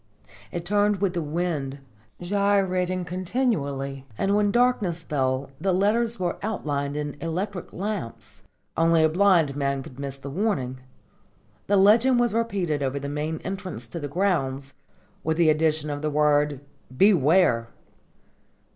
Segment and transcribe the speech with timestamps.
[0.51, 1.77] It turned with the wind,
[2.19, 8.41] gyrating continually, and when darkness fell the letters were outlined in electric lamps.
[8.75, 10.79] Only a blind man could miss the warning.
[11.67, 14.73] This legend was repeated over the main entrance to the grounds,
[15.23, 16.61] with the addition of the word
[16.97, 17.67] "Beware!"